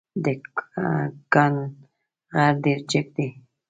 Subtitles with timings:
[0.23, 0.25] د
[1.33, 1.59] کند
[2.33, 3.27] غر ډېر جګ دی.